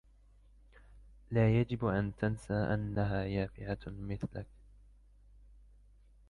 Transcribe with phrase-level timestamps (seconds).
[1.31, 4.47] لا يجب أن تنسى أنّها يافعة مثلك.